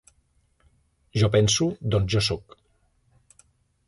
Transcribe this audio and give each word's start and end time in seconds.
Jo 1.23 1.29
penso, 1.35 1.67
doncs 1.97 2.13
jo 2.15 2.23
soc. 2.31 2.57